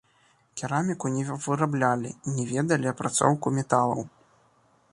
Кераміку 0.59 1.11
не 1.17 1.23
выраблялі, 1.43 2.11
не 2.37 2.43
ведалі 2.53 2.89
апрацоўку 2.93 3.47
металаў. 3.59 4.01